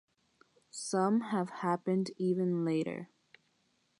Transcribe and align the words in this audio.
Some 0.71 1.19
have 1.21 1.51
happened 1.51 2.09
even 2.17 2.65
later. 2.65 3.11